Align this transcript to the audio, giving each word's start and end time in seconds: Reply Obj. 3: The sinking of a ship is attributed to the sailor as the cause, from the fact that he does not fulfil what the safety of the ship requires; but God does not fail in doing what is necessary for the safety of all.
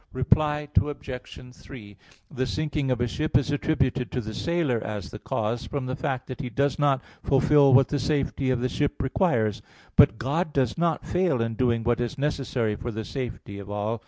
Reply 0.13 0.67
Obj. 0.77 1.53
3: 1.55 1.95
The 2.31 2.45
sinking 2.47 2.89
of 2.89 2.99
a 3.01 3.07
ship 3.07 3.37
is 3.37 3.51
attributed 3.51 4.11
to 4.11 4.19
the 4.19 4.33
sailor 4.33 4.83
as 4.83 5.11
the 5.11 5.19
cause, 5.19 5.67
from 5.67 5.85
the 5.85 5.95
fact 5.95 6.25
that 6.25 6.41
he 6.41 6.49
does 6.49 6.79
not 6.79 7.03
fulfil 7.21 7.71
what 7.75 7.89
the 7.89 7.99
safety 7.99 8.49
of 8.49 8.61
the 8.61 8.67
ship 8.67 8.99
requires; 8.99 9.61
but 9.95 10.17
God 10.17 10.53
does 10.53 10.75
not 10.75 11.05
fail 11.05 11.39
in 11.39 11.53
doing 11.53 11.83
what 11.83 12.01
is 12.01 12.17
necessary 12.17 12.75
for 12.75 12.89
the 12.89 13.05
safety 13.05 13.59
of 13.59 13.69
all. 13.69 13.99